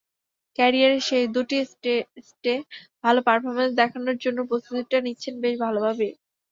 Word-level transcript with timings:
ক্যারিয়ারের 0.57 1.03
শেষ 1.03 1.23
দুটি 1.35 1.57
টেস্টে 1.83 2.53
ভালো 3.03 3.19
পারফরম্যান্স 3.27 3.73
দেখানোর 3.77 4.17
জন্য 4.23 4.39
প্রস্তুতিটা 4.49 4.97
নিচ্ছেন 5.05 5.33
বেশ 5.43 5.55
ভালোভাবেই। 5.63 6.13